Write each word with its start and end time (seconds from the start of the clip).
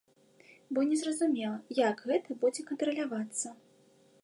Бо 0.77 0.85
незразумела, 0.93 1.59
як 1.83 2.03
гэта 2.13 2.39
будзе 2.45 2.61
кантралявацца. 2.73 3.47